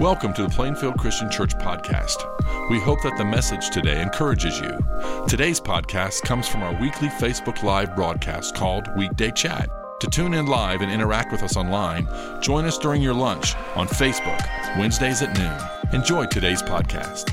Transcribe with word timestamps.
Welcome 0.00 0.32
to 0.34 0.44
the 0.44 0.48
Plainfield 0.48 0.96
Christian 0.96 1.28
Church 1.28 1.56
podcast. 1.56 2.22
We 2.70 2.78
hope 2.78 3.02
that 3.02 3.18
the 3.18 3.24
message 3.24 3.70
today 3.70 4.00
encourages 4.00 4.60
you. 4.60 4.78
Today's 5.26 5.60
podcast 5.60 6.22
comes 6.22 6.46
from 6.46 6.62
our 6.62 6.72
weekly 6.80 7.08
Facebook 7.08 7.64
Live 7.64 7.96
broadcast 7.96 8.54
called 8.54 8.86
Weekday 8.96 9.32
Chat. 9.32 9.68
To 9.98 10.06
tune 10.06 10.34
in 10.34 10.46
live 10.46 10.82
and 10.82 10.92
interact 10.92 11.32
with 11.32 11.42
us 11.42 11.56
online, 11.56 12.06
join 12.40 12.64
us 12.64 12.78
during 12.78 13.02
your 13.02 13.12
lunch 13.12 13.56
on 13.74 13.88
Facebook, 13.88 14.40
Wednesdays 14.78 15.20
at 15.20 15.36
noon. 15.36 16.00
Enjoy 16.00 16.26
today's 16.26 16.62
podcast. 16.62 17.28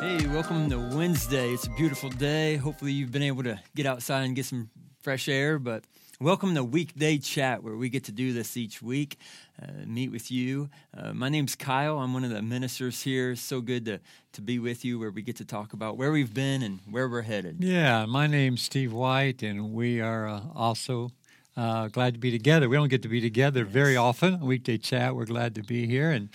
Hey, 0.00 0.26
welcome 0.26 0.68
to 0.70 0.80
Wednesday. 0.96 1.52
It's 1.52 1.68
a 1.68 1.70
beautiful 1.70 2.10
day. 2.10 2.56
Hopefully, 2.56 2.90
you've 2.90 3.12
been 3.12 3.22
able 3.22 3.44
to 3.44 3.60
get 3.76 3.86
outside 3.86 4.24
and 4.24 4.34
get 4.34 4.46
some 4.46 4.68
fresh 5.00 5.28
air, 5.28 5.60
but 5.60 5.84
Welcome 6.20 6.56
to 6.56 6.64
Weekday 6.64 7.18
Chat, 7.18 7.62
where 7.62 7.76
we 7.76 7.88
get 7.88 8.02
to 8.06 8.12
do 8.12 8.32
this 8.32 8.56
each 8.56 8.82
week, 8.82 9.18
uh, 9.62 9.68
meet 9.86 10.10
with 10.10 10.32
you. 10.32 10.68
Uh, 10.92 11.12
my 11.12 11.28
name's 11.28 11.54
Kyle. 11.54 12.00
I'm 12.00 12.12
one 12.12 12.24
of 12.24 12.30
the 12.30 12.42
ministers 12.42 13.00
here. 13.00 13.30
It's 13.30 13.40
so 13.40 13.60
good 13.60 13.84
to, 13.84 14.00
to 14.32 14.40
be 14.40 14.58
with 14.58 14.84
you, 14.84 14.98
where 14.98 15.12
we 15.12 15.22
get 15.22 15.36
to 15.36 15.44
talk 15.44 15.74
about 15.74 15.96
where 15.96 16.10
we've 16.10 16.34
been 16.34 16.64
and 16.64 16.80
where 16.90 17.08
we're 17.08 17.22
headed. 17.22 17.62
Yeah, 17.62 18.04
my 18.06 18.26
name's 18.26 18.62
Steve 18.62 18.92
White, 18.92 19.44
and 19.44 19.72
we 19.72 20.00
are 20.00 20.26
uh, 20.26 20.40
also 20.56 21.12
uh, 21.56 21.86
glad 21.86 22.14
to 22.14 22.18
be 22.18 22.32
together. 22.32 22.68
We 22.68 22.76
don't 22.76 22.88
get 22.88 23.02
to 23.02 23.08
be 23.08 23.20
together 23.20 23.60
yes. 23.60 23.72
very 23.72 23.96
often. 23.96 24.40
Weekday 24.40 24.78
Chat, 24.78 25.14
we're 25.14 25.24
glad 25.24 25.54
to 25.54 25.62
be 25.62 25.86
here. 25.86 26.10
And 26.10 26.30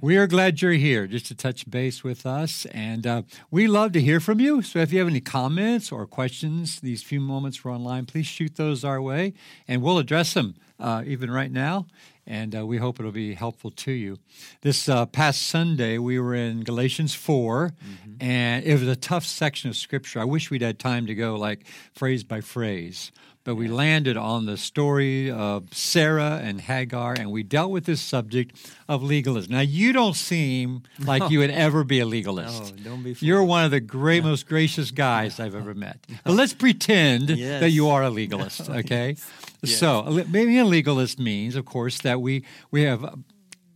we 0.00 0.16
are 0.16 0.26
glad 0.26 0.60
you're 0.60 0.72
here 0.72 1.06
just 1.06 1.26
to 1.26 1.34
touch 1.34 1.68
base 1.70 2.04
with 2.04 2.26
us. 2.26 2.66
And 2.66 3.06
uh, 3.06 3.22
we 3.50 3.66
love 3.66 3.92
to 3.92 4.00
hear 4.00 4.20
from 4.20 4.40
you. 4.40 4.62
So 4.62 4.80
if 4.80 4.92
you 4.92 4.98
have 4.98 5.08
any 5.08 5.20
comments 5.20 5.90
or 5.90 6.06
questions, 6.06 6.80
these 6.80 7.02
few 7.02 7.20
moments 7.20 7.64
we're 7.64 7.74
online, 7.74 8.04
please 8.04 8.26
shoot 8.26 8.56
those 8.56 8.84
our 8.84 9.00
way 9.00 9.32
and 9.66 9.82
we'll 9.82 9.98
address 9.98 10.34
them 10.34 10.54
uh, 10.78 11.02
even 11.06 11.30
right 11.30 11.50
now. 11.50 11.86
And 12.26 12.56
uh, 12.56 12.66
we 12.66 12.78
hope 12.78 12.98
it'll 12.98 13.12
be 13.12 13.34
helpful 13.34 13.70
to 13.70 13.92
you. 13.92 14.18
This 14.62 14.88
uh, 14.88 15.06
past 15.06 15.44
Sunday, 15.44 15.96
we 15.96 16.18
were 16.18 16.34
in 16.34 16.64
Galatians 16.64 17.14
4, 17.14 17.68
mm-hmm. 17.70 18.14
and 18.20 18.64
it 18.64 18.72
was 18.72 18.88
a 18.88 18.96
tough 18.96 19.24
section 19.24 19.70
of 19.70 19.76
scripture. 19.76 20.18
I 20.18 20.24
wish 20.24 20.50
we'd 20.50 20.62
had 20.62 20.80
time 20.80 21.06
to 21.06 21.14
go 21.14 21.36
like 21.36 21.66
phrase 21.94 22.24
by 22.24 22.40
phrase 22.40 23.12
but 23.46 23.54
we 23.54 23.68
landed 23.68 24.16
on 24.16 24.44
the 24.44 24.56
story 24.56 25.30
of 25.30 25.72
Sarah 25.72 26.40
and 26.42 26.60
Hagar, 26.60 27.14
and 27.16 27.30
we 27.30 27.44
dealt 27.44 27.70
with 27.70 27.84
this 27.84 28.00
subject 28.00 28.56
of 28.88 29.04
legalism. 29.04 29.52
Now, 29.52 29.60
you 29.60 29.92
don't 29.92 30.16
seem 30.16 30.82
like 30.98 31.22
no. 31.22 31.28
you 31.30 31.38
would 31.38 31.52
ever 31.52 31.84
be 31.84 32.00
a 32.00 32.06
legalist. 32.06 32.76
No, 32.78 32.82
don't 32.82 33.04
be. 33.04 33.14
Fooled. 33.14 33.22
You're 33.22 33.44
one 33.44 33.64
of 33.64 33.70
the 33.70 33.78
great, 33.78 34.24
yeah. 34.24 34.30
most 34.30 34.48
gracious 34.48 34.90
guys 34.90 35.38
I've 35.38 35.54
ever 35.54 35.74
met. 35.74 35.98
But 36.24 36.32
let's 36.32 36.54
pretend 36.54 37.30
yes. 37.30 37.60
that 37.60 37.70
you 37.70 37.88
are 37.88 38.02
a 38.02 38.10
legalist, 38.10 38.68
okay? 38.80 39.16
yes. 39.62 39.78
So, 39.78 40.24
being 40.28 40.58
a 40.58 40.64
legalist 40.64 41.20
means, 41.20 41.54
of 41.54 41.64
course, 41.66 42.00
that 42.00 42.20
we 42.20 42.44
we 42.72 42.82
have, 42.82 43.16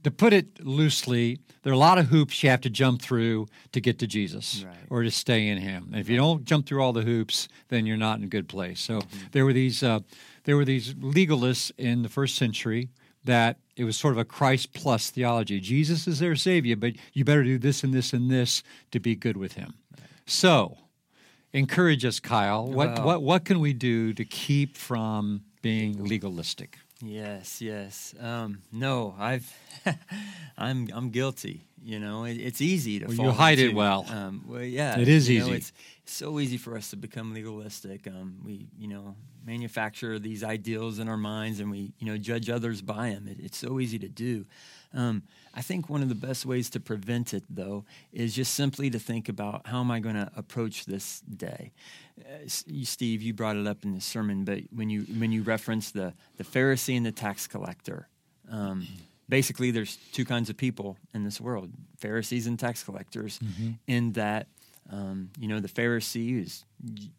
to 0.03 0.11
put 0.11 0.33
it 0.33 0.65
loosely, 0.65 1.39
there 1.63 1.73
are 1.73 1.75
a 1.75 1.79
lot 1.79 1.99
of 1.99 2.07
hoops 2.07 2.43
you 2.43 2.51
have 2.51 2.61
to 2.63 2.71
jump 2.71 3.03
through 3.03 3.47
to 3.73 3.81
get 3.81 3.99
to 3.99 4.07
Jesus 4.07 4.65
right. 4.67 4.77
or 4.89 5.03
to 5.03 5.11
stay 5.11 5.49
in 5.49 5.59
Him. 5.59 5.89
And 5.93 6.01
if 6.01 6.09
you 6.09 6.17
don't 6.17 6.45
jump 6.45 6.67
through 6.67 6.83
all 6.83 6.93
the 6.93 7.03
hoops, 7.03 7.49
then 7.69 7.87
you're 7.87 7.97
not 7.97 8.19
in 8.19 8.25
a 8.25 8.29
good 8.29 8.49
place. 8.49 8.81
So 8.81 9.01
mm-hmm. 9.01 9.27
there 9.33 9.45
were 9.45 9.53
these 9.53 9.83
uh, 9.83 10.01
there 10.45 10.57
were 10.57 10.65
these 10.65 10.95
legalists 10.95 11.71
in 11.77 12.03
the 12.03 12.09
first 12.09 12.37
century 12.37 12.89
that 13.25 13.59
it 13.77 13.85
was 13.85 13.97
sort 13.97 14.13
of 14.13 14.19
a 14.19 14.25
Christ 14.25 14.73
plus 14.73 15.11
theology. 15.11 15.61
Jesus 15.61 16.07
is 16.07 16.19
their 16.19 16.37
Savior, 16.37 16.77
but 16.77 16.95
you 17.13 17.25
better 17.25 17.45
do 17.45 17.59
this 17.59 17.85
and 17.85 17.93
this 17.93 18.13
and 18.13 18.31
this 18.31 18.63
to 18.93 19.01
be 19.01 19.15
good 19.15 19.37
with 19.37 19.53
Him. 19.53 19.75
Right. 19.99 20.09
So 20.27 20.79
encourage 21.53 22.05
us, 22.05 22.21
Kyle. 22.21 22.67
What 22.67 23.05
what 23.05 23.23
what 23.23 23.45
can 23.45 23.61
we 23.61 23.73
do 23.73 24.15
to 24.15 24.25
keep 24.25 24.77
from 24.77 25.43
being 25.63 26.03
legalistic? 26.03 26.79
Yes, 27.03 27.63
yes. 27.63 28.15
Um, 28.21 28.63
no, 28.73 29.15
I've, 29.19 29.51
I'm, 30.59 30.89
I'm 30.93 31.11
guilty. 31.11 31.63
You 31.83 31.99
know, 31.99 32.25
it, 32.25 32.35
it's 32.35 32.61
easy 32.61 32.99
to. 32.99 33.07
Well, 33.07 33.15
you 33.15 33.31
hide 33.31 33.59
into, 33.59 33.71
it 33.71 33.75
well. 33.75 34.05
Um, 34.11 34.45
well, 34.47 34.63
yeah, 34.63 34.99
it 34.99 35.09
is 35.09 35.31
easy. 35.31 35.51
Know, 35.51 35.57
it's 35.57 35.73
so 36.05 36.39
easy 36.39 36.59
for 36.59 36.77
us 36.77 36.91
to 36.91 36.97
become 36.97 37.33
legalistic. 37.33 38.07
Um, 38.07 38.41
we, 38.45 38.69
you 38.79 38.89
know, 38.89 39.17
manufacture 39.47 40.19
these 40.19 40.45
ideals 40.45 40.99
in 40.99 41.09
our 41.09 41.17
minds, 41.17 41.59
and 41.59 41.71
we, 41.71 41.93
you 41.99 42.07
know, 42.07 42.19
judge 42.19 42.51
others 42.51 42.83
by 42.83 43.11
them. 43.11 43.27
It, 43.27 43.39
it's 43.41 43.57
so 43.57 43.81
easy 43.81 43.99
to 43.99 44.09
do. 44.09 44.45
Um, 44.93 45.23
I 45.55 45.63
think 45.63 45.89
one 45.89 46.03
of 46.03 46.09
the 46.09 46.15
best 46.15 46.47
ways 46.47 46.71
to 46.71 46.81
prevent 46.81 47.33
it, 47.35 47.45
though, 47.49 47.85
is 48.13 48.35
just 48.35 48.55
simply 48.55 48.91
to 48.91 48.99
think 48.99 49.29
about 49.29 49.67
how 49.67 49.81
am 49.81 49.91
I 49.91 50.01
going 50.01 50.17
to 50.17 50.31
approach 50.37 50.85
this 50.85 51.21
day. 51.21 51.73
Uh, 52.19 52.47
Steve, 52.47 53.23
you 53.23 53.33
brought 53.33 53.57
it 53.57 53.67
up 53.67 53.85
in 53.85 53.95
the 53.95 54.01
sermon, 54.01 54.45
but 54.45 54.61
when 54.75 54.91
you 54.91 55.03
when 55.19 55.33
you 55.33 55.43
reference 55.43 55.91
the 55.91 56.15
the 56.37 56.45
Pharisee 56.45 56.97
and 56.97 57.07
the 57.07 57.13
tax 57.13 57.47
collector, 57.47 58.09
um, 58.51 58.87
basically 59.29 59.71
there's 59.71 59.97
two 60.13 60.25
kinds 60.25 60.51
of 60.51 60.57
people 60.57 60.97
in 61.15 61.25
this 61.25 61.41
world: 61.41 61.71
Pharisees 61.99 62.47
and 62.47 62.59
tax 62.59 62.83
collectors. 62.83 63.39
Mm-hmm. 63.39 63.71
In 63.87 64.13
that, 64.13 64.49
um, 64.91 65.31
you 65.39 65.49
know, 65.49 65.61
the 65.61 65.69
Pharisee 65.69 66.45
is 66.45 66.65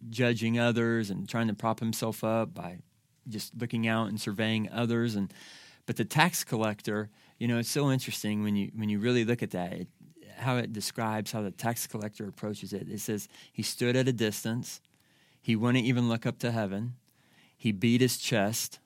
judging 0.10 0.60
others 0.60 1.10
and 1.10 1.28
trying 1.28 1.48
to 1.48 1.54
prop 1.54 1.80
himself 1.80 2.24
up 2.24 2.54
by 2.54 2.78
just 3.28 3.54
looking 3.60 3.88
out 3.88 4.08
and 4.08 4.20
surveying 4.20 4.70
others, 4.70 5.16
and 5.16 5.34
but 5.86 5.96
the 5.98 6.06
tax 6.06 6.44
collector, 6.44 7.10
you 7.42 7.48
know, 7.48 7.58
it's 7.58 7.70
so 7.70 7.92
interesting 7.92 8.44
when 8.44 8.56
you 8.56 8.72
when 8.76 8.90
you 8.90 9.00
really 9.00 9.26
look 9.26 9.42
at 9.42 9.52
that. 9.52 9.74
It, 9.74 9.88
how 10.38 10.58
it 10.58 10.74
describes 10.74 11.32
how 11.32 11.42
the 11.42 11.52
tax 11.52 11.86
collector 11.86 12.28
approaches 12.28 12.74
it. 12.74 12.88
It 12.90 13.00
says 13.00 13.28
he 13.52 13.62
stood 13.62 13.96
at 13.96 14.08
a 14.08 14.14
distance 14.14 14.82
he 15.42 15.56
wouldn't 15.56 15.86
even 15.86 16.08
look 16.08 16.26
up 16.26 16.38
to 16.40 16.52
heaven. 16.52 16.94
He 17.58 17.72
beat 17.72 18.00
his 18.00 18.18
chest. 18.18 18.80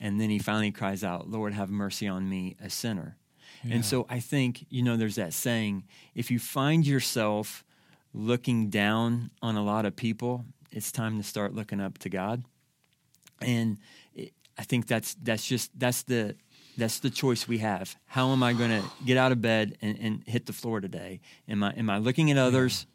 And 0.00 0.20
then 0.20 0.30
he 0.30 0.38
finally 0.38 0.70
cries 0.70 1.02
out, 1.02 1.28
Lord, 1.28 1.52
have 1.52 1.70
mercy 1.70 2.06
on 2.06 2.28
me, 2.28 2.56
a 2.62 2.70
sinner. 2.70 3.16
Yeah. 3.64 3.76
And 3.76 3.84
so 3.84 4.06
I 4.08 4.20
think, 4.20 4.66
you 4.70 4.82
know, 4.82 4.96
there's 4.96 5.16
that 5.16 5.32
saying 5.32 5.84
if 6.14 6.30
you 6.30 6.38
find 6.38 6.86
yourself 6.86 7.64
looking 8.12 8.70
down 8.70 9.30
on 9.42 9.56
a 9.56 9.64
lot 9.64 9.84
of 9.84 9.96
people, 9.96 10.44
it's 10.70 10.92
time 10.92 11.16
to 11.18 11.24
start 11.24 11.54
looking 11.54 11.80
up 11.80 11.98
to 11.98 12.08
God. 12.08 12.44
And 13.40 13.78
it, 14.14 14.32
I 14.56 14.62
think 14.62 14.86
that's 14.86 15.14
that's 15.14 15.44
just 15.44 15.76
that's 15.78 16.02
the 16.02 16.36
that's 16.76 16.98
the 16.98 17.10
choice 17.10 17.46
we 17.46 17.58
have. 17.58 17.96
How 18.06 18.32
am 18.32 18.42
I 18.42 18.52
going 18.52 18.70
to 18.70 18.82
get 19.04 19.16
out 19.16 19.32
of 19.32 19.40
bed 19.40 19.76
and, 19.80 19.98
and, 20.00 20.22
hit 20.26 20.46
the 20.46 20.52
floor 20.52 20.80
today? 20.80 21.20
Am 21.48 21.62
I 21.62 21.72
am 21.72 21.88
I 21.90 21.98
looking 21.98 22.30
at 22.30 22.38
others 22.38 22.86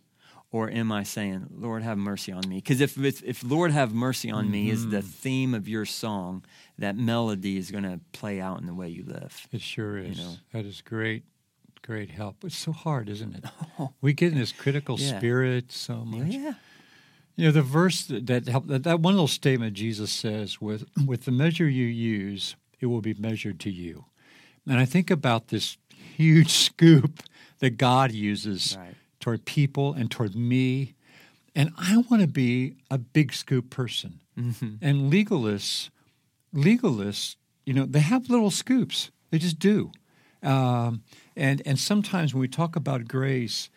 or 0.51 0.69
am 0.69 0.91
I 0.91 1.03
saying, 1.03 1.47
Lord, 1.51 1.83
have 1.83 1.97
mercy 1.97 2.31
on 2.31 2.47
me? 2.47 2.55
Because 2.55 2.81
if, 2.81 2.97
if, 2.97 3.23
if, 3.23 3.43
Lord, 3.43 3.71
have 3.71 3.93
mercy 3.93 4.31
on 4.31 4.45
mm-hmm. 4.45 4.51
me 4.51 4.69
is 4.71 4.87
the 4.87 4.97
mm-hmm. 4.97 5.07
theme 5.07 5.53
of 5.53 5.67
your 5.67 5.85
song, 5.85 6.43
that 6.79 6.97
melody 6.97 7.57
is 7.57 7.69
going 7.69 7.83
to 7.83 7.99
play 8.13 8.41
out 8.41 8.59
in 8.59 8.65
the 8.65 8.73
way 8.73 8.89
you 8.89 9.03
live. 9.05 9.47
It 9.51 9.61
sure 9.61 9.97
is. 9.97 10.17
You 10.17 10.23
know? 10.23 10.33
That 10.53 10.65
is 10.65 10.81
great, 10.81 11.23
great 11.83 12.09
help. 12.09 12.43
It's 12.43 12.57
so 12.57 12.71
hard, 12.71 13.09
isn't 13.09 13.35
it? 13.35 13.45
Oh. 13.81 13.93
We 14.01 14.11
get 14.11 14.33
in 14.33 14.39
this 14.39 14.51
critical 14.51 14.99
yeah. 14.99 15.17
spirit 15.17 15.71
so 15.71 16.03
much. 16.03 16.33
Yeah. 16.33 16.55
You 17.37 17.45
know, 17.45 17.51
the 17.51 17.61
verse 17.61 18.03
that, 18.07 18.27
that, 18.27 18.67
that, 18.67 18.83
that 18.83 18.99
one 18.99 19.13
little 19.13 19.29
statement 19.29 19.73
Jesus 19.73 20.11
says, 20.11 20.59
with, 20.59 20.83
with 21.05 21.23
the 21.23 21.31
measure 21.31 21.69
you 21.69 21.85
use, 21.85 22.57
it 22.79 22.87
will 22.87 23.01
be 23.01 23.13
measured 23.13 23.59
to 23.61 23.71
you. 23.71 24.05
And 24.67 24.79
I 24.79 24.85
think 24.85 25.09
about 25.09 25.47
this 25.47 25.77
huge 25.89 26.51
scoop 26.65 27.23
that 27.59 27.77
God 27.77 28.11
uses. 28.11 28.77
Right 28.79 28.95
toward 29.19 29.45
people 29.45 29.93
and 29.93 30.09
toward 30.09 30.35
me. 30.35 30.95
And 31.55 31.71
I 31.77 31.97
want 32.09 32.21
to 32.21 32.27
be 32.27 32.75
a 32.89 32.97
big 32.97 33.33
scoop 33.33 33.69
person. 33.69 34.19
Mm-hmm. 34.37 34.75
And 34.81 35.11
legalists, 35.11 35.89
legalists, 36.53 37.35
you 37.65 37.73
know, 37.73 37.85
they 37.85 37.99
have 37.99 38.29
little 38.29 38.51
scoops. 38.51 39.11
They 39.31 39.37
just 39.37 39.59
do. 39.59 39.91
Um, 40.41 41.03
and 41.35 41.61
and 41.65 41.77
sometimes 41.77 42.33
when 42.33 42.39
we 42.39 42.47
talk 42.47 42.77
about 42.77 43.07
grace, 43.07 43.69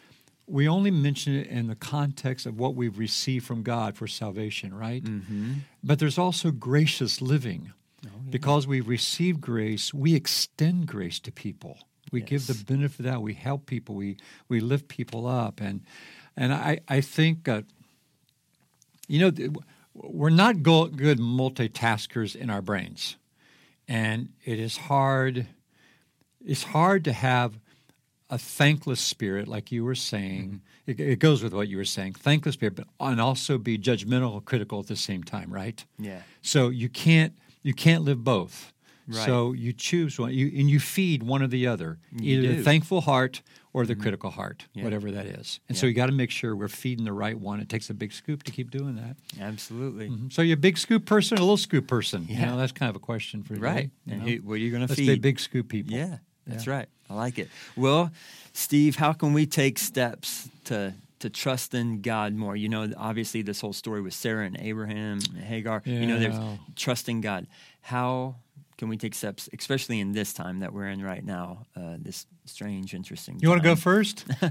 we 0.46 0.68
only 0.68 0.92
mention 0.92 1.34
it 1.34 1.48
in 1.48 1.66
the 1.66 1.74
context 1.74 2.46
of 2.46 2.58
what 2.58 2.76
we've 2.76 2.98
received 2.98 3.44
from 3.44 3.62
God 3.62 3.96
for 3.96 4.06
salvation, 4.06 4.72
right? 4.72 5.02
Mm-hmm. 5.02 5.52
But 5.82 5.98
there's 5.98 6.18
also 6.18 6.52
gracious 6.52 7.20
living. 7.20 7.72
Oh, 8.06 8.10
yeah. 8.24 8.30
Because 8.30 8.66
we 8.66 8.80
receive 8.80 9.40
grace, 9.40 9.94
we 9.94 10.14
extend 10.14 10.86
grace 10.86 11.20
to 11.20 11.32
people. 11.32 11.78
We 12.10 12.20
yes. 12.20 12.28
give 12.28 12.46
the 12.46 12.64
benefit 12.64 13.00
of 13.00 13.04
that. 13.06 13.22
We 13.22 13.34
help 13.34 13.66
people. 13.66 13.94
We 13.94 14.18
we 14.48 14.60
lift 14.60 14.88
people 14.88 15.26
up, 15.26 15.60
and 15.60 15.80
and 16.36 16.52
I 16.52 16.80
I 16.88 17.00
think 17.00 17.48
uh, 17.48 17.62
you 19.08 19.18
know 19.18 19.62
we're 19.94 20.30
not 20.30 20.62
go- 20.62 20.86
good 20.86 21.18
multitaskers 21.18 22.36
in 22.36 22.50
our 22.50 22.62
brains, 22.62 23.16
and 23.88 24.28
it 24.44 24.58
is 24.58 24.76
hard. 24.76 25.46
It's 26.44 26.64
hard 26.64 27.04
to 27.04 27.12
have 27.12 27.58
a 28.28 28.38
thankless 28.38 29.00
spirit, 29.00 29.46
like 29.46 29.70
you 29.70 29.84
were 29.84 29.94
saying. 29.94 30.44
Mm-hmm. 30.44 30.56
It, 30.84 31.00
it, 31.00 31.18
goes 31.20 31.44
with 31.44 31.52
what 31.52 31.68
you 31.68 31.76
were 31.76 31.84
saying, 31.84 32.14
thankless 32.14 32.54
spirit, 32.54 32.74
but 32.74 32.88
and 32.98 33.20
also 33.20 33.56
be 33.56 33.78
judgmental, 33.78 34.44
critical 34.44 34.80
at 34.80 34.88
the 34.88 34.96
same 34.96 35.22
time, 35.22 35.52
right? 35.52 35.84
Yeah. 35.98 36.22
So 36.40 36.70
you 36.70 36.88
can't 36.88 37.34
you 37.62 37.74
can't 37.74 38.02
live 38.04 38.22
both. 38.24 38.72
Right. 39.08 39.26
So 39.26 39.52
you 39.52 39.72
choose 39.72 40.16
one, 40.18 40.32
you, 40.32 40.46
and 40.56 40.70
you 40.70 40.78
feed 40.78 41.24
one 41.24 41.42
or 41.42 41.48
the 41.48 41.66
other, 41.66 41.98
you 42.16 42.38
either 42.38 42.54
do. 42.54 42.60
a 42.60 42.62
thankful 42.62 43.00
heart 43.00 43.42
or 43.72 43.84
the 43.84 43.96
critical 43.96 44.30
heart, 44.30 44.66
Yeah. 44.74 44.84
whatever 44.84 45.10
that 45.10 45.26
is. 45.26 45.58
And 45.68 45.76
so 45.76 45.86
you 45.86 45.92
got 45.92 46.06
to 46.06 46.12
make 46.12 46.30
sure 46.30 46.54
we're 46.54 46.68
feeding 46.68 47.04
the 47.04 47.12
right 47.12 47.38
one. 47.38 47.58
It 47.58 47.68
takes 47.68 47.90
a 47.90 47.94
big 47.94 48.12
scoop 48.12 48.44
to 48.44 48.52
keep 48.52 48.70
doing 48.70 48.94
that. 48.96 49.16
Absolutely. 49.40 50.08
Mhm. 50.08 50.32
So 50.32 50.40
you're 50.42 50.54
a 50.54 50.56
big 50.56 50.78
scoop 50.78 51.04
person, 51.04 51.36
or 51.36 51.40
a 51.40 51.44
little 51.44 51.56
scoop 51.56 51.88
person. 51.88 52.26
You 52.28 52.36
Yeah. 52.36 52.50
know, 52.50 52.56
that's 52.58 52.70
kind 52.72 52.90
of 52.90 52.96
a 52.96 53.00
question 53.00 53.42
for 53.42 53.54
you. 53.54 53.60
Right. 53.60 53.90
you 54.06 54.12
And 54.12 54.22
know? 54.22 54.28
who, 54.28 54.36
what 54.42 54.54
are 54.54 54.58
you 54.58 54.70
going 54.70 54.82
to 54.82 54.88
Let's 54.88 55.00
feed? 55.00 55.08
be 55.08 55.18
big 55.18 55.40
scoop 55.40 55.68
people. 55.68 55.92
Yeah, 55.94 56.18
that's 56.46 56.66
Yeah. 56.66 56.72
right. 56.74 56.88
I 57.10 57.14
like 57.14 57.38
it. 57.40 57.48
Well, 57.76 58.12
Steve, 58.52 58.96
how 58.96 59.12
can 59.14 59.32
we 59.32 59.46
take 59.46 59.78
steps 59.78 60.48
to 60.64 60.94
to 61.22 61.30
trust 61.30 61.74
in 61.74 62.00
God 62.02 62.34
more? 62.34 62.54
You 62.54 62.68
know, 62.68 62.90
obviously 62.96 63.42
this 63.42 63.60
whole 63.60 63.72
story 63.72 64.00
with 64.02 64.14
Sarah 64.14 64.46
and 64.46 64.56
Abraham, 64.60 65.18
and 65.34 65.42
Hagar. 65.42 65.82
You 65.84 66.06
know, 66.06 66.18
there's 66.18 66.36
Yeah. 66.38 66.56
trusting 66.76 67.20
God. 67.22 67.46
How 67.80 68.36
can 68.78 68.88
we 68.88 68.96
take 68.96 69.14
steps, 69.14 69.48
especially 69.58 70.00
in 70.00 70.12
this 70.12 70.32
time 70.32 70.60
that 70.60 70.72
we're 70.72 70.88
in 70.88 71.02
right 71.02 71.24
now? 71.24 71.66
Uh, 71.76 71.96
this 71.98 72.26
strange, 72.44 72.94
interesting. 72.94 73.38
You 73.40 73.48
want 73.48 73.62
to 73.62 73.68
go 73.68 73.76
first? 73.76 74.24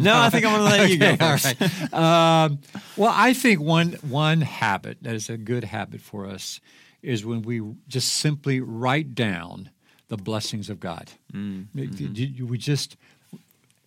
No, 0.00 0.18
I 0.18 0.30
think 0.30 0.44
I'm 0.44 0.58
going 0.58 0.70
to 0.70 0.76
let 0.78 0.90
you 0.90 0.98
go 0.98 1.06
Okay, 1.10 1.16
first. 1.16 1.44
right. 1.60 1.92
Um, 1.94 2.58
well, 2.96 3.12
I 3.14 3.32
think 3.34 3.60
one 3.60 3.92
one 4.02 4.40
habit 4.42 4.98
that 5.02 5.14
is 5.14 5.30
a 5.30 5.36
good 5.36 5.64
habit 5.64 6.00
for 6.00 6.26
us 6.26 6.60
is 7.02 7.24
when 7.24 7.42
we 7.42 7.62
just 7.86 8.08
simply 8.14 8.60
write 8.60 9.14
down 9.14 9.70
the 10.08 10.16
blessings 10.16 10.68
of 10.70 10.80
God. 10.80 11.12
You- 11.32 11.88
you- 12.14 12.46
We 12.46 12.58
just 12.58 12.96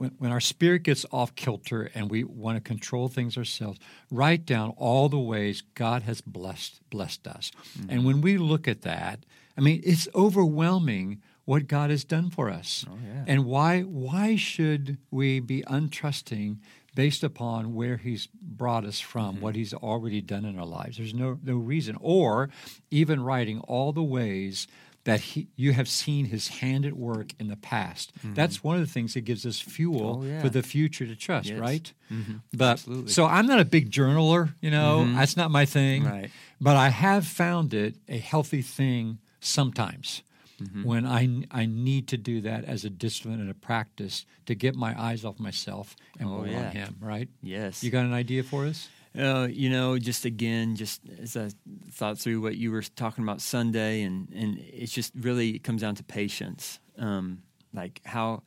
when, 0.01 0.11
when 0.17 0.31
our 0.31 0.39
spirit 0.39 0.83
gets 0.83 1.05
off 1.11 1.35
kilter 1.35 1.89
and 1.95 2.09
we 2.09 2.23
want 2.23 2.55
to 2.57 2.61
control 2.61 3.07
things 3.07 3.37
ourselves, 3.37 3.79
write 4.09 4.45
down 4.45 4.73
all 4.77 5.09
the 5.09 5.19
ways 5.19 5.61
God 5.75 6.01
has 6.03 6.21
blessed 6.21 6.81
blessed 6.89 7.27
us. 7.27 7.51
And 7.89 8.03
when 8.05 8.21
we 8.21 8.37
look 8.37 8.67
at 8.67 8.81
that, 8.81 9.25
I 9.57 9.61
mean, 9.61 9.81
it's 9.85 10.07
overwhelming 10.15 11.21
what 11.45 11.67
God 11.67 11.89
has 11.89 12.03
done 12.03 12.29
for 12.29 12.49
us. 12.49 12.85
Oh, 12.89 12.93
yeah. 13.05 13.23
And 13.27 13.45
why 13.45 13.81
why 13.81 14.35
should 14.35 14.97
we 15.11 15.39
be 15.39 15.61
untrusting 15.63 16.57
based 16.93 17.23
upon 17.23 17.73
where 17.73 17.97
he's 17.97 18.27
brought 18.41 18.85
us 18.85 18.99
from, 18.99 19.35
Mm-hmm. 19.35 19.43
what 19.43 19.55
he's 19.55 19.73
already 19.73 20.21
done 20.21 20.45
in 20.45 20.57
our 20.59 20.65
lives? 20.65 20.97
There's 20.97 21.13
no 21.13 21.39
no 21.43 21.57
reason. 21.57 21.97
Or 22.01 22.49
even 22.89 23.21
writing 23.23 23.59
all 23.61 23.91
the 23.93 24.03
ways 24.03 24.67
that 25.03 25.19
he, 25.21 25.47
you 25.55 25.73
have 25.73 25.87
seen 25.89 26.25
his 26.25 26.47
hand 26.47 26.85
at 26.85 26.93
work 26.93 27.33
in 27.39 27.47
the 27.47 27.55
past. 27.55 28.11
That's 28.23 28.63
one 28.63 28.75
of 28.75 28.81
the 28.85 28.91
things 28.91 29.13
that 29.15 29.21
gives 29.21 29.45
us 29.45 29.59
fuel 29.59 30.17
Mm-hmm. 30.17 30.23
Oh, 30.23 30.25
yeah. 30.27 30.41
for 30.41 30.49
the 30.49 30.61
future 30.63 31.07
to 31.07 31.15
trust, 31.15 31.49
Yes. 31.49 31.59
right? 31.59 31.93
Mhm. 32.11 32.41
But 32.53 32.73
Absolutely. 32.73 33.11
so 33.11 33.25
I'm 33.25 33.47
not 33.47 33.59
a 33.59 33.65
big 33.65 33.89
journaler, 33.91 34.53
you 34.61 34.69
know, 34.71 35.05
that's 35.15 35.35
not 35.35 35.49
my 35.51 35.65
thing. 35.65 36.03
Right. 36.05 36.29
But 36.59 36.75
I 36.75 36.89
have 36.89 37.25
found 37.25 37.73
it 37.73 37.95
a 38.07 38.17
healthy 38.17 38.61
thing 38.61 39.17
sometimes 39.39 40.23
Mm-hmm. 40.61 40.83
when 40.83 41.07
I, 41.07 41.47
I 41.49 41.65
need 41.65 42.07
to 42.09 42.17
do 42.17 42.39
that 42.41 42.65
as 42.65 42.85
a 42.85 42.89
discipline 42.91 43.41
and 43.41 43.49
a 43.49 43.53
practice 43.55 44.27
to 44.45 44.53
get 44.53 44.75
my 44.75 44.93
eyes 44.95 45.25
off 45.25 45.39
myself 45.39 45.95
and 46.19 46.29
Oh, 46.29 46.33
more 46.33 46.45
yeah. 46.47 46.67
on 46.67 46.71
Him, 46.71 46.95
right? 47.01 47.27
Yes. 47.41 47.83
You 47.83 47.89
got 47.89 48.05
an 48.05 48.13
idea 48.13 48.43
for 48.43 48.67
us? 48.67 48.87
Uh, 49.17 49.47
you 49.51 49.69
know, 49.69 49.97
just 49.97 50.23
again, 50.23 50.75
just 50.75 51.01
as 51.21 51.35
I 51.35 51.49
thought 51.91 52.17
through 52.17 52.41
what 52.41 52.55
you 52.55 52.71
were 52.71 52.81
talking 52.81 53.23
about 53.23 53.41
Sunday, 53.41 54.03
and 54.03 54.29
and 54.33 54.57
it's 54.59 54.93
just 54.93 55.11
really 55.15 55.49
it 55.49 55.63
comes 55.63 55.81
down 55.81 55.95
to 55.95 56.03
patience. 56.03 56.79
Um, 56.97 57.43
like 57.73 57.99
how 58.05 58.43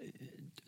uh, 0.00 0.04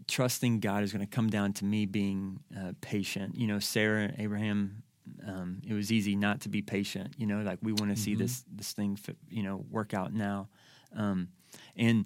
trusting 0.06 0.60
God 0.60 0.82
is 0.82 0.92
going 0.92 1.06
to 1.06 1.10
come 1.10 1.30
down 1.30 1.54
to 1.54 1.64
me 1.64 1.86
being 1.86 2.40
uh, 2.54 2.72
patient. 2.82 3.36
You 3.36 3.46
know, 3.46 3.58
Sarah 3.58 4.04
and 4.04 4.14
Abraham. 4.18 4.82
Um, 5.26 5.62
it 5.66 5.72
was 5.72 5.90
easy 5.90 6.14
not 6.14 6.42
to 6.42 6.48
be 6.48 6.60
patient. 6.60 7.14
You 7.16 7.26
know, 7.26 7.40
like 7.40 7.58
we 7.62 7.72
want 7.72 7.94
to 7.94 8.00
see 8.00 8.14
this 8.14 8.44
this 8.54 8.72
thing, 8.72 8.98
you 9.30 9.42
know, 9.42 9.64
work 9.70 9.94
out 9.94 10.12
now, 10.12 10.48
um, 10.94 11.28
and 11.76 12.04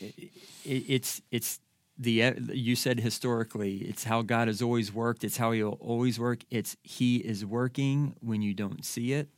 it, 0.00 0.30
it's 0.64 1.20
it's 1.32 1.58
the 1.98 2.34
you 2.52 2.74
said 2.74 3.00
historically 3.00 3.76
it's 3.78 4.04
how 4.04 4.22
God 4.22 4.48
has 4.48 4.62
always 4.62 4.92
worked. 4.92 5.24
It's 5.24 5.36
how 5.36 5.52
He'll 5.52 5.78
always 5.80 6.18
work. 6.18 6.40
It's 6.50 6.76
He 6.82 7.16
is 7.16 7.44
working 7.44 8.14
when 8.20 8.42
you 8.42 8.54
don't 8.54 8.84
see 8.84 9.12
it, 9.12 9.28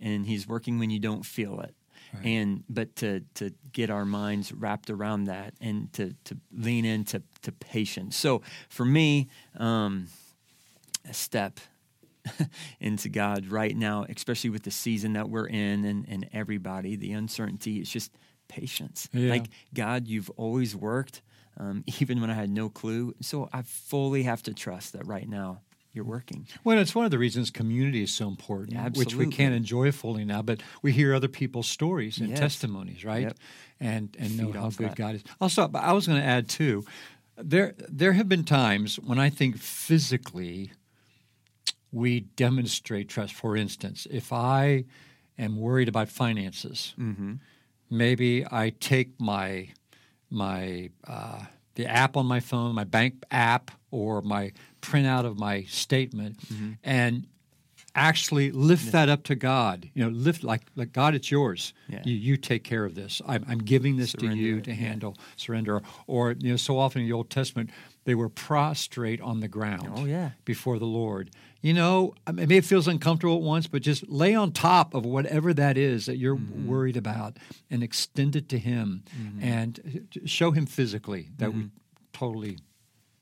and 0.00 0.26
He's 0.26 0.46
working 0.46 0.78
when 0.78 0.90
you 0.90 0.98
don't 1.00 1.24
feel 1.24 1.60
it. 1.60 1.74
Right. 2.14 2.26
And 2.26 2.64
but 2.68 2.96
to 2.96 3.20
to 3.34 3.52
get 3.72 3.90
our 3.90 4.04
minds 4.04 4.52
wrapped 4.52 4.90
around 4.90 5.24
that 5.24 5.54
and 5.60 5.92
to 5.94 6.14
to 6.24 6.36
lean 6.52 6.84
into 6.84 7.22
to 7.42 7.52
patience. 7.52 8.16
So 8.16 8.42
for 8.68 8.84
me, 8.84 9.28
um, 9.56 10.08
a 11.08 11.14
step 11.14 11.60
into 12.80 13.08
God 13.08 13.46
right 13.46 13.76
now, 13.76 14.06
especially 14.08 14.50
with 14.50 14.62
the 14.62 14.70
season 14.70 15.14
that 15.14 15.28
we're 15.28 15.46
in 15.46 15.84
and, 15.84 16.06
and 16.08 16.28
everybody, 16.32 16.96
the 16.96 17.12
uncertainty, 17.12 17.78
it's 17.78 17.90
just 17.90 18.12
patience. 18.48 19.08
Yeah. 19.12 19.30
Like, 19.30 19.46
God, 19.74 20.08
you've 20.08 20.30
always 20.30 20.74
worked, 20.76 21.22
um, 21.60 21.84
even 22.00 22.20
when 22.20 22.30
I 22.30 22.34
had 22.34 22.50
no 22.50 22.68
clue. 22.68 23.14
So 23.20 23.48
I 23.52 23.62
fully 23.62 24.22
have 24.24 24.42
to 24.44 24.52
trust 24.54 24.92
that 24.94 25.06
right 25.06 25.28
now 25.28 25.60
you're 25.92 26.04
working. 26.16 26.46
Well, 26.64 26.78
it's 26.78 26.94
one 26.94 27.04
of 27.04 27.10
the 27.10 27.18
reasons 27.18 27.50
community 27.50 28.02
is 28.02 28.12
so 28.14 28.28
important, 28.28 28.72
Yeah, 28.72 28.88
which 28.90 29.14
we 29.16 29.26
can't 29.26 29.54
enjoy 29.54 29.90
fully 29.92 30.24
now, 30.24 30.40
but 30.42 30.62
we 30.82 30.92
hear 30.92 31.12
other 31.14 31.28
people's 31.28 31.66
stories 31.66 32.18
and 32.20 32.28
Yes. 32.30 32.38
testimonies, 32.38 33.04
right? 33.04 33.22
Yep. 33.28 33.36
And 33.80 34.16
and 34.18 34.36
know 34.38 34.52
how 34.52 34.70
good 34.70 34.90
that. 34.90 34.96
God 34.96 35.14
is. 35.16 35.24
Also, 35.40 35.66
but 35.68 35.82
I 35.82 35.92
was 35.92 36.06
going 36.06 36.20
to 36.20 36.26
add 36.26 36.48
too, 36.48 36.84
there 37.36 37.74
there 38.00 38.12
have 38.12 38.28
been 38.28 38.44
times 38.44 38.96
when 39.00 39.18
I 39.18 39.30
think 39.30 39.56
physically 39.58 40.70
we 41.92 42.20
demonstrate 42.36 43.08
trust. 43.08 43.34
For 43.34 43.56
instance, 43.56 44.06
if 44.10 44.32
I 44.32 44.84
am 45.38 45.56
worried 45.56 45.88
about 45.88 46.08
finances, 46.08 46.94
Mm-hmm. 46.98 47.34
maybe 47.90 48.44
I 48.46 48.70
take 48.78 49.20
my 49.20 49.70
my 50.30 50.90
uh, 51.06 51.42
the 51.74 51.86
app 51.86 52.16
on 52.16 52.26
my 52.26 52.40
phone, 52.40 52.74
my 52.74 52.84
bank 52.84 53.22
app, 53.30 53.70
or 53.90 54.22
my 54.22 54.52
printout 54.82 55.24
of 55.24 55.38
my 55.38 55.64
statement, 55.64 56.38
Mm-hmm. 56.48 56.72
and 56.84 57.26
actually 57.94 58.52
lift 58.52 58.92
that 58.92 59.08
up 59.08 59.24
to 59.24 59.34
God. 59.34 59.90
You 59.94 60.04
know, 60.04 60.10
lift 60.10 60.44
like 60.44 60.62
like 60.76 60.92
God, 60.92 61.14
it's 61.14 61.30
yours. 61.30 61.74
Yeah. 61.88 62.02
You, 62.04 62.14
you 62.14 62.36
take 62.36 62.62
care 62.62 62.84
of 62.84 62.94
this. 62.94 63.20
I'm, 63.26 63.44
I'm 63.48 63.58
giving 63.58 63.96
this 63.96 64.12
to 64.12 64.26
you 64.34 64.58
it, 64.58 64.64
to 64.64 64.70
yeah. 64.70 64.76
handle. 64.76 65.16
Surrender. 65.36 65.82
Or 66.06 66.32
you 66.38 66.50
know, 66.50 66.56
so 66.56 66.78
often 66.78 67.02
in 67.02 67.08
the 67.08 67.12
Old 67.14 67.30
Testament 67.30 67.70
they 68.04 68.14
were 68.14 68.28
prostrate 68.28 69.20
on 69.20 69.40
the 69.40 69.48
ground 69.48 69.88
Oh, 69.94 70.04
yeah. 70.06 70.30
before 70.44 70.78
the 70.78 70.86
Lord. 70.86 71.30
You 71.60 71.74
know, 71.74 72.14
I 72.26 72.30
mean, 72.32 72.36
maybe 72.44 72.56
it 72.56 72.64
feels 72.64 72.88
uncomfortable 72.88 73.36
at 73.36 73.42
once, 73.42 73.66
but 73.66 73.82
just 73.82 74.08
lay 74.08 74.34
on 74.34 74.52
top 74.52 74.94
of 74.94 75.04
whatever 75.04 75.52
that 75.54 75.76
is 75.76 76.06
that 76.06 76.16
you're 76.16 76.36
Mm-hmm. 76.36 76.66
worried 76.66 76.96
about 76.96 77.36
and 77.70 77.82
extend 77.82 78.34
it 78.36 78.48
to 78.48 78.58
Him 78.58 79.04
and 79.40 80.08
show 80.24 80.50
Him 80.52 80.64
physically 80.66 81.28
that 81.36 81.52
we 81.52 81.68
totally, 82.14 82.58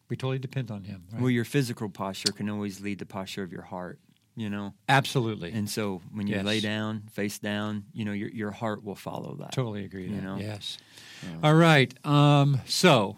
we 0.08 0.16
totally 0.16 0.38
depend 0.38 0.70
on 0.70 0.84
Him. 0.84 1.04
Right? 1.12 1.20
Well, 1.20 1.30
your 1.30 1.44
physical 1.44 1.88
posture 1.88 2.30
can 2.32 2.48
always 2.48 2.80
lead 2.80 3.00
the 3.00 3.06
posture 3.06 3.42
of 3.42 3.50
your 3.50 3.62
heart, 3.62 3.98
you 4.36 4.48
know? 4.48 4.74
Absolutely. 4.88 5.50
And 5.52 5.68
so 5.68 6.00
when 6.12 6.28
you 6.28 6.36
Yes. 6.36 6.44
lay 6.44 6.60
down, 6.60 7.02
face 7.12 7.40
down, 7.40 7.86
you 7.92 8.04
know, 8.04 8.12
your, 8.12 8.28
your 8.30 8.50
heart 8.52 8.84
will 8.84 8.94
follow 8.94 9.34
that. 9.40 9.50
totally 9.52 9.84
agree. 9.84 10.04
You 10.06 10.14
that. 10.16 10.22
know? 10.22 10.36
Yes. 10.36 10.78
All 11.42 11.54
right. 11.54 11.92
Um, 12.06 12.60
so 12.66 13.16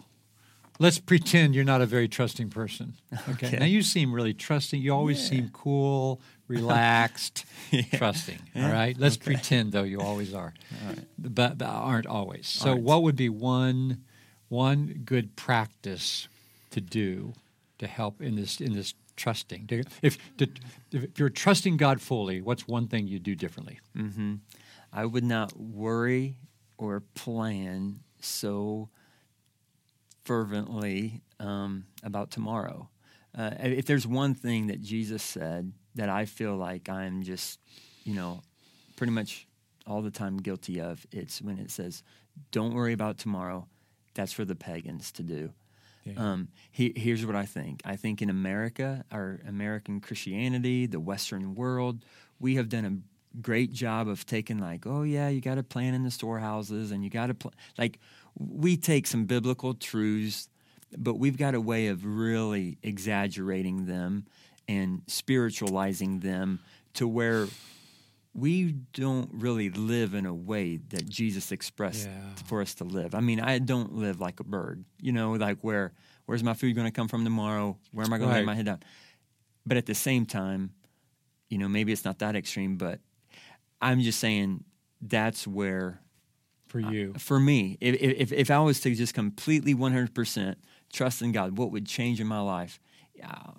let's 0.81 0.99
pretend 0.99 1.55
you're 1.55 1.63
not 1.65 1.81
a 1.81 1.87
very 1.87 2.09
trusting 2.09 2.51
person. 2.51 2.95
Okay. 3.29 3.47
Okay. 3.47 3.57
Now 3.59 3.67
you 3.67 3.83
seem 3.83 4.13
really 4.13 4.35
trusting. 4.35 4.83
You 4.83 4.93
always 4.93 5.21
seem 5.29 5.51
cool, 5.53 6.21
relaxed, 6.49 7.45
trusting. 7.95 8.39
All 8.57 8.63
Yeah. 8.63 8.73
right. 8.73 8.99
Let's 8.99 9.17
pretend 9.17 9.71
though 9.73 9.85
you 9.85 10.01
always 10.01 10.35
are, 10.35 10.53
but, 11.19 11.59
but 11.59 11.65
aren't 11.67 12.07
always. 12.07 12.47
So 12.49 12.71
Aren't. 12.71 12.83
what 12.83 13.03
would 13.05 13.17
be 13.17 13.29
one 13.29 14.03
one 14.49 15.03
good 15.05 15.37
practice 15.37 16.27
to 16.71 16.81
do 16.81 17.35
to 17.79 17.87
help 17.87 18.21
in 18.21 18.35
this 18.37 18.61
in 18.61 18.73
this 18.75 18.95
trusting? 19.17 19.67
To- 19.69 19.85
If 20.03 20.19
to, 20.39 20.49
if 20.93 21.19
you're 21.19 21.31
trusting 21.31 21.77
God 21.77 22.01
fully, 22.01 22.41
what's 22.41 22.67
one 22.67 22.89
thing 22.89 23.07
you 23.07 23.19
do 23.21 23.35
differently? 23.37 23.79
hmm 23.95 24.35
I 24.93 25.05
would 25.07 25.25
not 25.25 25.57
worry 25.57 26.37
or 26.79 27.01
plan 27.15 28.01
so 28.21 28.89
fervently 30.25 31.23
um, 31.39 31.85
about 32.03 32.31
tomorrow. 32.31 32.89
Uh, 33.37 33.51
if 33.61 33.87
there's 33.87 34.07
one 34.07 34.35
thing 34.35 34.67
that 34.69 34.81
Jesus 34.81 35.23
said 35.23 35.73
that 35.95 36.09
I 36.09 36.25
feel 36.25 36.57
like 36.57 36.89
I'm 36.89 37.23
just, 37.23 37.61
you 38.05 38.15
know, 38.15 38.43
pretty 38.97 39.13
much 39.13 39.47
all 39.87 40.03
the 40.03 40.11
time 40.11 40.39
guilty 40.39 40.81
of, 40.81 41.07
it's 41.13 41.41
when 41.41 41.59
it 41.59 41.71
says, 41.71 42.03
"Don't 42.51 42.75
worry 42.75 42.93
about 42.93 43.19
tomorrow." 43.19 43.67
That's 44.15 44.33
for 44.33 44.45
the 44.45 44.57
pagans 44.57 45.13
to 45.13 45.23
do. 45.23 45.53
Yeah. 46.05 46.15
Um, 46.17 46.49
he, 46.73 46.93
here's 46.97 47.25
what 47.25 47.37
I 47.37 47.47
think. 47.47 47.83
I 47.85 47.97
think 47.97 48.21
in 48.21 48.31
America, 48.31 49.05
our 49.13 49.41
American 49.47 50.01
Christianity, 50.01 50.87
the 50.87 50.99
Western 50.99 51.55
world, 51.55 52.05
we 52.41 52.57
have 52.57 52.69
done 52.69 52.85
a 52.85 53.41
great 53.41 53.73
job 53.73 54.09
of 54.09 54.27
taking 54.27 54.59
like, 54.59 54.87
oh 54.87 55.03
yeah, 55.03 55.29
you 55.29 55.41
got 55.41 55.55
to 55.55 55.63
plan 55.63 55.95
in 55.95 56.03
the 56.03 56.11
storehouses, 56.11 56.91
and 56.91 57.05
you 57.05 57.11
got 57.11 57.29
to 57.29 57.35
pl-. 57.35 57.55
like. 57.79 57.99
We 58.39 58.77
take 58.77 59.07
some 59.07 59.25
biblical 59.27 59.75
truths, 59.75 60.49
but 60.97 61.15
we've 61.15 61.37
got 61.37 61.55
a 61.55 61.61
way 61.61 61.89
of 61.89 62.05
really 62.05 62.79
exaggerating 62.83 63.87
them 63.87 64.27
and 64.69 65.03
spiritualizing 65.07 66.21
them 66.21 66.61
to 66.95 67.07
where 67.09 67.49
we 68.33 68.73
don't 68.93 69.29
really 69.33 69.71
live 69.71 70.15
in 70.15 70.25
a 70.25 70.35
way 70.35 70.77
that 70.91 71.09
Jesus 71.09 71.51
expressed 71.51 72.07
Yeah. 72.07 72.35
for 72.47 72.63
us 72.63 72.75
to 72.77 72.85
live. 72.85 73.15
I 73.15 73.21
mean, 73.21 73.41
I 73.41 73.59
don't 73.59 73.95
live 73.97 74.21
like 74.21 74.39
a 74.41 74.45
bird, 74.45 74.85
you 75.01 75.13
know, 75.13 75.33
like 75.33 75.59
where 75.63 75.93
where's 76.27 76.45
my 76.45 76.55
food 76.55 76.77
going 76.77 76.87
to 76.87 76.93
come 76.93 77.09
from 77.09 77.25
tomorrow? 77.25 77.77
Where 77.91 78.07
am 78.07 78.13
I 78.13 78.19
going 78.19 78.31
to 78.31 78.37
lay 78.37 78.45
my 78.45 78.55
head 78.55 78.67
down? 78.67 78.81
But 79.67 79.77
at 79.79 79.87
the 79.87 79.97
same 79.97 80.27
time, 80.27 80.71
you 81.49 81.59
know, 81.59 81.69
maybe 81.69 81.91
it's 81.93 82.05
not 82.05 82.21
that 82.21 82.37
extreme, 82.37 82.77
but 82.77 83.01
I'm 83.83 84.01
just 84.01 84.21
saying 84.21 84.63
that's 85.03 85.45
where 85.45 86.01
for 86.71 86.81
you. 86.81 87.15
for 87.19 87.39
me, 87.41 87.77
if, 87.81 87.95
if, 88.01 88.33
if 88.33 88.51
I 88.51 88.61
was 88.61 88.81
to 88.81 88.95
just 88.95 89.13
completely 89.15 89.75
100% 89.75 90.55
trust 90.93 91.21
in 91.23 91.33
God, 91.33 91.59
what 91.59 91.71
would 91.73 91.87
change 91.87 92.21
in 92.21 92.27
my 92.27 92.41
life? 92.41 92.79
Uh, 93.23 93.53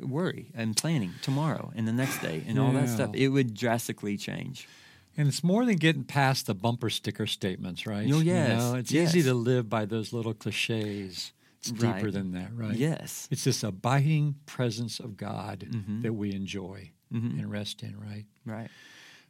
worry 0.00 0.52
and 0.54 0.76
planning 0.76 1.12
tomorrow 1.22 1.72
and 1.74 1.88
the 1.88 1.92
next 1.92 2.18
day 2.22 2.44
and 2.46 2.56
all 2.58 2.72
that 2.72 2.88
stuff. 2.88 3.10
It 3.14 3.28
would 3.28 3.52
drastically 3.54 4.16
change. 4.16 4.68
And 5.16 5.26
it's 5.26 5.42
more 5.42 5.64
than 5.64 5.74
getting 5.76 6.04
past 6.04 6.46
the 6.46 6.54
bumper 6.54 6.88
sticker 6.90 7.26
statements, 7.26 7.84
right? 7.84 8.08
Oh, 8.12 8.20
You 8.20 8.32
know, 8.32 8.74
it's 8.76 8.92
yes. 8.92 9.08
easy 9.16 9.22
to 9.28 9.34
live 9.34 9.68
by 9.68 9.86
those 9.86 10.12
little 10.12 10.34
cliches. 10.34 11.32
It's 11.58 11.72
deeper 11.72 11.86
Right. 12.04 12.12
than 12.12 12.30
that, 12.32 12.54
right? 12.54 12.76
Yes. 12.76 13.26
It's 13.32 13.42
this 13.42 13.64
abiding 13.64 14.36
presence 14.46 15.00
of 15.00 15.16
God 15.16 15.66
Mhm. 15.68 16.02
that 16.02 16.12
we 16.12 16.32
enjoy 16.32 16.92
Mhm. 17.12 17.40
and 17.40 17.50
rest 17.50 17.82
in, 17.82 17.98
right? 17.98 18.26
Right. 18.46 18.70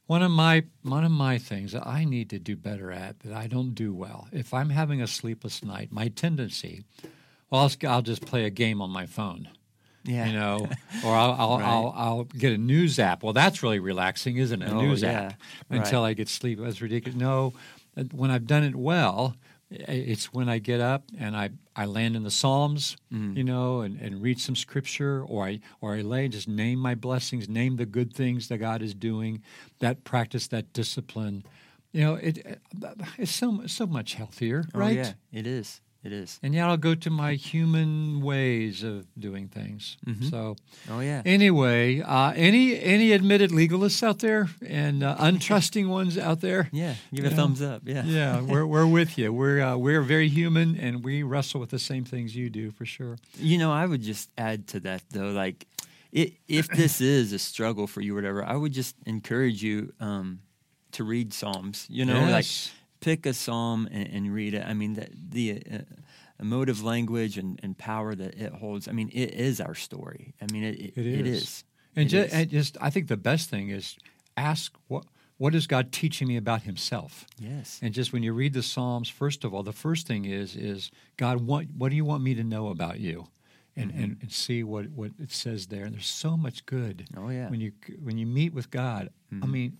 One 0.08 0.22
of 0.22 0.30
my 0.30 0.64
one 0.82 1.04
of 1.04 1.12
my 1.12 1.36
things 1.38 1.72
that 1.72 1.86
I 1.86 2.04
need 2.04 2.30
to 2.30 2.38
do 2.38 2.56
better 2.56 2.90
at 2.90 3.20
that 3.20 3.32
I 3.34 3.46
don't 3.46 3.74
do 3.74 3.92
well. 3.94 4.26
If 4.32 4.52
I'm 4.54 4.70
having 4.70 5.00
a 5.02 5.06
sleepless 5.06 5.62
night, 5.62 5.92
my 5.92 6.08
tendency, 6.08 6.82
well, 7.50 7.60
I'll, 7.62 7.88
I'll 7.90 8.02
just 8.02 8.24
play 8.24 8.44
a 8.44 8.50
game 8.50 8.80
on 8.80 8.88
my 8.90 9.04
phone, 9.04 9.48
Yeah. 10.04 10.26
you 10.26 10.32
know, 10.32 10.68
or 11.04 11.14
I'll 11.14 11.32
I'll, 11.38 11.58
Right. 11.58 11.66
I'll 11.68 11.94
I'll 11.96 12.24
get 12.24 12.52
a 12.54 12.58
news 12.58 12.98
app. 12.98 13.22
Well, 13.22 13.34
that's 13.34 13.62
really 13.62 13.80
relaxing, 13.80 14.38
isn't 14.38 14.62
it? 14.62 14.68
A 14.70 14.74
Oh, 14.74 14.80
news 14.80 15.02
yeah. 15.02 15.20
app 15.26 15.34
until 15.68 16.02
I 16.04 16.14
get 16.14 16.28
sleep. 16.28 16.58
That's 16.58 16.80
ridiculous. 16.80 17.18
No, 17.20 17.52
uh, 17.96 18.04
when 18.12 18.30
I've 18.30 18.46
done 18.46 18.64
it 18.64 18.74
well, 18.76 19.36
it's 19.70 20.32
when 20.32 20.48
I 20.48 20.58
get 20.58 20.80
up 20.80 21.04
and 21.18 21.36
I, 21.36 21.50
I 21.76 21.84
land 21.86 22.16
in 22.16 22.22
the 22.22 22.30
Psalms, 22.30 22.96
Mm. 23.12 23.36
you 23.36 23.44
know, 23.44 23.80
and, 23.80 24.00
and 24.00 24.22
read 24.22 24.40
some 24.40 24.56
scripture, 24.56 25.22
or 25.22 25.44
I 25.46 25.60
or 25.80 25.94
I 25.94 26.00
lay 26.02 26.24
and 26.24 26.32
just 26.32 26.48
name 26.48 26.78
my 26.78 26.94
blessings, 26.94 27.48
name 27.48 27.76
the 27.76 27.86
good 27.86 28.12
things 28.14 28.48
that 28.48 28.58
God 28.58 28.82
is 28.82 28.94
doing, 28.94 29.42
that 29.80 30.04
practice, 30.04 30.46
that 30.48 30.72
discipline. 30.72 31.44
You 31.92 32.02
know, 32.02 32.14
it 32.14 32.60
it's 33.18 33.32
so 33.34 33.66
so 33.66 33.86
much 33.86 34.14
healthier, 34.14 34.64
Oh, 34.74 34.78
right? 34.78 34.96
yeah. 34.96 35.12
It 35.32 35.46
is. 35.46 35.80
It 36.04 36.12
is. 36.12 36.38
And 36.44 36.54
yet 36.54 36.68
I'll 36.68 36.76
go 36.76 36.94
to 36.94 37.10
my 37.10 37.34
human 37.34 38.20
ways 38.20 38.84
of 38.84 39.06
doing 39.18 39.48
things. 39.48 39.96
Mhm. 40.06 40.30
So 40.30 40.54
Oh, 40.88 41.00
yeah. 41.00 41.22
anyway, 41.26 42.00
uh, 42.00 42.32
any 42.36 42.80
any 42.80 43.10
admitted 43.12 43.50
legalists 43.50 44.02
out 44.02 44.20
there 44.20 44.48
and 44.64 45.02
uh, 45.02 45.16
untrusting 45.18 45.88
ones 45.98 46.16
out 46.16 46.40
there? 46.40 46.68
yeah. 46.72 46.94
Give 47.12 47.24
a 47.24 47.30
Yeah. 47.30 47.34
thumbs 47.34 47.60
up. 47.62 47.82
Yeah. 47.84 48.04
yeah, 48.04 48.40
we're 48.50 48.64
we're 48.64 48.86
with 48.86 49.18
you. 49.18 49.32
We're 49.32 49.60
uh, 49.60 49.76
we're 49.76 50.02
very 50.02 50.28
human, 50.28 50.76
and 50.78 51.02
we 51.04 51.24
wrestle 51.24 51.58
with 51.60 51.70
the 51.70 51.80
same 51.80 52.04
things 52.04 52.34
you 52.36 52.48
do 52.48 52.70
for 52.70 52.86
sure. 52.86 53.16
You 53.36 53.58
know, 53.58 53.72
I 53.72 53.84
would 53.84 54.02
just 54.02 54.30
add 54.38 54.68
to 54.68 54.80
that 54.80 55.02
though, 55.10 55.30
like, 55.32 55.66
i 56.14 56.32
if 56.46 56.68
this 56.82 57.00
is 57.00 57.32
a 57.32 57.38
struggle 57.40 57.86
for 57.88 58.00
you, 58.02 58.12
or 58.12 58.16
whatever, 58.16 58.44
I 58.44 58.54
would 58.54 58.72
just 58.72 58.94
encourage 59.04 59.64
you 59.64 59.92
um, 59.98 60.40
to 60.92 61.02
read 61.02 61.34
Psalms. 61.34 61.86
You 61.90 62.04
know, 62.04 62.20
like 62.22 62.44
Yes. 62.46 62.70
Pick 63.00 63.26
a 63.26 63.32
psalm 63.34 63.88
and, 63.90 64.08
and 64.08 64.34
read 64.34 64.54
it. 64.54 64.64
I 64.66 64.74
mean, 64.74 64.94
the, 64.94 65.08
the 65.30 65.62
uh, 65.72 65.78
emotive 66.40 66.82
language 66.82 67.38
and, 67.38 67.58
and 67.62 67.76
power 67.76 68.14
that 68.14 68.34
it 68.34 68.52
holds. 68.54 68.88
I 68.88 68.92
mean, 68.92 69.08
it 69.12 69.34
is 69.34 69.60
our 69.60 69.74
story. 69.74 70.34
I 70.40 70.46
mean, 70.52 70.64
it, 70.64 70.74
it, 70.80 70.92
It 70.98 71.06
It 71.20 71.26
is. 71.26 71.42
is. 71.42 71.64
And 71.96 72.06
It 72.06 72.08
just, 72.10 72.28
is. 72.28 72.34
and 72.40 72.50
just, 72.50 72.76
I 72.80 72.90
think 72.90 73.08
the 73.08 73.16
best 73.16 73.50
thing 73.50 73.70
is 73.70 73.96
ask 74.36 74.72
what 74.88 75.04
what 75.38 75.54
is 75.54 75.68
God 75.68 75.92
teaching 75.92 76.26
me 76.26 76.36
about 76.36 76.62
Himself. 76.62 77.24
yes. 77.38 77.78
And 77.80 77.94
just 77.94 78.12
when 78.12 78.24
you 78.24 78.32
read 78.32 78.54
the 78.54 78.62
Psalms, 78.62 79.08
first 79.08 79.44
of 79.44 79.54
all, 79.54 79.62
the 79.62 79.72
first 79.72 80.06
thing 80.08 80.24
is 80.24 80.56
is 80.56 80.90
God, 81.16 81.46
what 81.46 81.66
what 81.76 81.90
do 81.90 81.96
you 81.96 82.04
want 82.04 82.22
me 82.24 82.34
to 82.34 82.42
know 82.44 82.68
about 82.68 82.98
you? 82.98 83.26
And, 83.76 83.92
and, 83.92 84.16
and 84.20 84.32
see 84.32 84.64
what, 84.64 84.90
what 84.90 85.12
it 85.22 85.30
says 85.30 85.68
there. 85.68 85.84
And 85.84 85.94
there's 85.94 86.08
so 86.08 86.36
much 86.36 86.66
good 86.66 87.06
Oh 87.16 87.28
yeah. 87.28 87.48
when 87.48 87.60
you 87.60 87.70
when 88.02 88.18
you 88.18 88.26
meet 88.26 88.52
with 88.52 88.68
God. 88.72 89.10
I 89.30 89.34
Mhm. 89.36 89.50
mean, 89.50 89.78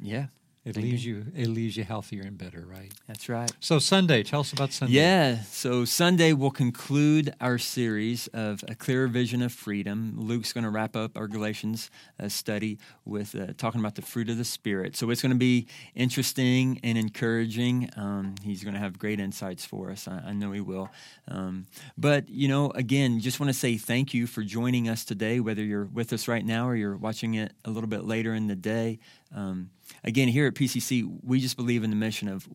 yeah. 0.00 0.28
It 0.64 0.74
Thank 0.74 0.84
leaves 0.84 1.04
you 1.04 1.26
it 1.34 1.48
leaves 1.48 1.76
you 1.76 1.84
healthier 1.84 2.22
and 2.22 2.36
better, 2.36 2.66
right? 2.66 2.92
That's 3.06 3.28
right. 3.28 3.50
So 3.60 3.78
Sunday, 3.78 4.22
tell 4.22 4.40
us 4.40 4.52
about 4.52 4.72
Sunday. 4.72 4.94
Yeah, 4.94 5.42
so 5.42 5.84
Sunday 5.84 6.32
we'll 6.32 6.50
conclude 6.50 7.34
our 7.40 7.58
series 7.58 8.26
of 8.28 8.64
A 8.68 8.74
Clearer 8.74 9.08
Vision 9.08 9.42
of 9.42 9.52
Freedom. 9.52 10.14
Luke's 10.16 10.52
going 10.52 10.64
to 10.64 10.70
wrap 10.70 10.96
up 10.96 11.16
our 11.16 11.28
Galatians 11.28 11.90
uh, 12.20 12.28
study 12.28 12.78
with 13.04 13.34
uh, 13.34 13.54
talking 13.56 13.80
about 13.80 13.94
the 13.94 14.02
fruit 14.02 14.28
of 14.28 14.36
the 14.36 14.44
Spirit. 14.44 14.96
So 14.96 15.10
it's 15.10 15.22
going 15.22 15.32
to 15.32 15.38
be 15.38 15.66
interesting 15.94 16.80
and 16.82 16.98
encouraging. 16.98 17.90
Um, 17.96 18.34
he's 18.42 18.62
going 18.62 18.74
to 18.74 18.80
have 18.80 18.98
great 18.98 19.20
insights 19.20 19.64
for 19.64 19.90
us. 19.90 20.06
I, 20.08 20.22
I 20.28 20.32
know 20.32 20.52
he 20.52 20.60
will. 20.60 20.90
Um, 21.28 21.66
but, 21.96 22.28
you 22.28 22.48
know, 22.48 22.70
again, 22.70 23.20
just 23.20 23.40
want 23.40 23.48
to 23.48 23.58
say 23.58 23.76
thank 23.76 24.12
you 24.12 24.26
for 24.26 24.42
joining 24.42 24.88
us 24.88 25.04
today, 25.04 25.40
whether 25.40 25.62
you're 25.62 25.84
with 25.86 26.12
us 26.12 26.28
right 26.28 26.44
now 26.44 26.68
or 26.68 26.76
you're 26.76 26.96
watching 26.96 27.34
it 27.34 27.52
a 27.64 27.70
little 27.70 27.88
bit 27.88 28.04
later 28.04 28.34
in 28.34 28.46
the 28.46 28.56
day. 28.56 28.98
Um, 29.34 29.70
again, 30.04 30.28
here 30.28 30.46
at 30.46 30.54
PCC, 30.54 31.08
we 31.22 31.40
just 31.40 31.56
believe 31.56 31.84
in 31.84 31.90
the 31.90 31.96
mission 31.96 32.28
of 32.28 32.48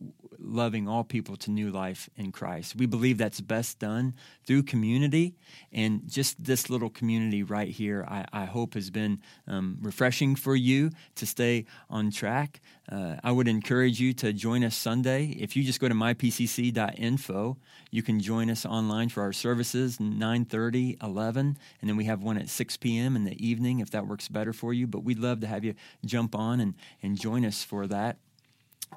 loving 0.44 0.88
all 0.88 1.04
people 1.04 1.36
to 1.36 1.50
new 1.50 1.70
life 1.70 2.08
in 2.16 2.32
Christ. 2.32 2.76
We 2.76 2.86
believe 2.86 3.18
that's 3.18 3.40
best 3.40 3.78
done 3.78 4.14
through 4.46 4.64
community, 4.64 5.34
and 5.72 6.02
just 6.08 6.42
this 6.42 6.70
little 6.70 6.90
community 6.90 7.42
right 7.42 7.68
here, 7.68 8.04
I, 8.08 8.24
I 8.32 8.44
hope 8.44 8.74
has 8.74 8.90
been 8.90 9.20
um, 9.46 9.78
refreshing 9.80 10.36
for 10.36 10.54
you 10.54 10.90
to 11.16 11.26
stay 11.26 11.66
on 11.88 12.10
track. 12.10 12.60
Uh, 12.90 13.16
I 13.24 13.32
would 13.32 13.48
encourage 13.48 14.00
you 14.00 14.12
to 14.14 14.32
join 14.32 14.62
us 14.62 14.76
Sunday. 14.76 15.36
If 15.38 15.56
you 15.56 15.64
just 15.64 15.80
go 15.80 15.88
to 15.88 15.94
mypcc.info, 15.94 17.56
you 17.90 18.02
can 18.02 18.20
join 18.20 18.50
us 18.50 18.66
online 18.66 19.08
for 19.08 19.22
our 19.22 19.32
services 19.32 19.98
9:30, 19.98 21.02
11, 21.02 21.58
and 21.80 21.90
then 21.90 21.96
we 21.96 22.04
have 22.04 22.22
one 22.22 22.36
at 22.36 22.48
6 22.48 22.76
p.m. 22.78 23.16
in 23.16 23.24
the 23.24 23.44
evening 23.44 23.80
if 23.80 23.90
that 23.90 24.06
works 24.06 24.28
better 24.28 24.52
for 24.52 24.72
you. 24.72 24.86
But 24.86 25.04
we'd 25.04 25.18
love 25.18 25.40
to 25.40 25.46
have 25.46 25.64
you 25.64 25.74
jump 26.04 26.34
on 26.34 26.60
and, 26.60 26.74
and 27.02 27.18
join 27.18 27.44
us 27.44 27.64
for 27.64 27.86
that. 27.86 28.18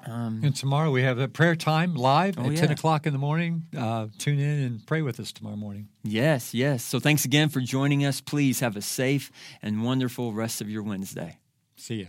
Um, 0.06 0.40
And 0.44 0.54
tomorrow 0.54 0.90
we 0.90 1.02
have 1.02 1.18
a 1.18 1.28
prayer 1.28 1.56
time 1.56 1.94
live 1.94 2.38
Oh, 2.38 2.50
at 2.50 2.56
10 2.56 2.70
o'clock 2.70 3.06
in 3.06 3.12
the 3.12 3.18
morning. 3.18 3.64
Uh, 3.76 4.08
tune 4.18 4.38
in 4.38 4.62
and 4.64 4.86
pray 4.86 5.02
with 5.02 5.18
us 5.20 5.32
tomorrow 5.32 5.56
morning. 5.56 5.88
Yes, 6.04 6.54
yes. 6.54 6.84
So 6.84 7.00
thanks 7.00 7.24
again 7.24 7.48
for 7.48 7.60
joining 7.60 8.04
us. 8.04 8.20
Please 8.20 8.60
have 8.60 8.76
a 8.76 8.82
safe 8.82 9.30
and 9.62 9.82
wonderful 9.84 10.32
rest 10.32 10.60
of 10.60 10.68
your 10.70 10.82
Wednesday. 10.82 11.38
See 11.76 11.96
you. 11.96 12.08